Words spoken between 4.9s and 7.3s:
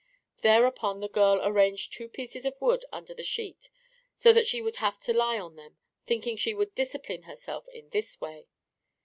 to lie on them, thinking she would discipline